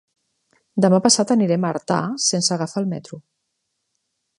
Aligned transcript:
Demà 0.85 1.01
passat 1.07 1.35
anirem 1.35 1.67
a 1.69 1.73
Artà 1.75 2.01
sense 2.31 2.59
agafar 2.59 2.85
el 2.87 2.93
metro. 2.97 3.23